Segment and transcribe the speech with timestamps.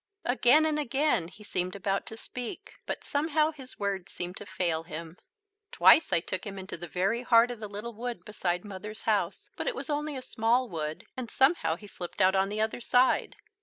[0.25, 2.73] Again and again, he seemed about to speak.
[2.87, 5.19] But somehow his words seemed to fail him.
[5.71, 9.51] Twice I took him into the very heart of the little wood beside Mother's house,
[9.55, 12.79] but it was only a small wood, and somehow he slipped out on the other
[12.81, 13.35] side.